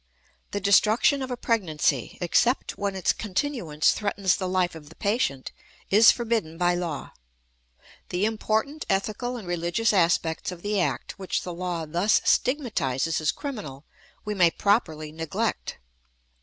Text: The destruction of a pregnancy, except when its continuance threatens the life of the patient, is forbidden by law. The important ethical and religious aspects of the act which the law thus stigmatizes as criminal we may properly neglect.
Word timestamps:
The 0.49 0.59
destruction 0.59 1.21
of 1.21 1.29
a 1.29 1.37
pregnancy, 1.37 2.17
except 2.21 2.75
when 2.75 2.95
its 2.95 3.13
continuance 3.13 3.91
threatens 3.93 4.35
the 4.35 4.49
life 4.49 4.73
of 4.73 4.89
the 4.89 4.95
patient, 4.95 5.51
is 5.91 6.09
forbidden 6.09 6.57
by 6.57 6.73
law. 6.73 7.11
The 8.09 8.25
important 8.25 8.83
ethical 8.89 9.37
and 9.37 9.47
religious 9.47 9.93
aspects 9.93 10.51
of 10.51 10.63
the 10.63 10.79
act 10.81 11.19
which 11.19 11.43
the 11.43 11.53
law 11.53 11.85
thus 11.85 12.19
stigmatizes 12.23 13.21
as 13.21 13.31
criminal 13.31 13.85
we 14.25 14.33
may 14.33 14.49
properly 14.49 15.11
neglect. 15.11 15.77